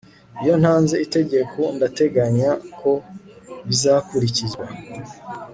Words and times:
Iyo 0.41 0.53
ntanze 0.61 0.95
itegeko 1.05 1.59
ndateganya 1.77 2.49
ko 2.79 2.91
bizakurikizwa 3.67 4.65